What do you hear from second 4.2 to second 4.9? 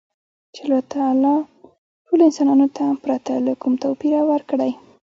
ورکـړى.